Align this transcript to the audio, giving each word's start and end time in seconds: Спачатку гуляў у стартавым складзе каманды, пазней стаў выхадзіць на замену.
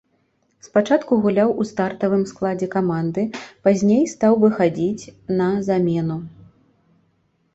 Спачатку 0.67 1.17
гуляў 1.23 1.49
у 1.63 1.65
стартавым 1.71 2.23
складзе 2.31 2.69
каманды, 2.75 3.25
пазней 3.67 4.01
стаў 4.15 4.33
выхадзіць 4.47 5.03
на 5.41 5.49
замену. 5.71 6.17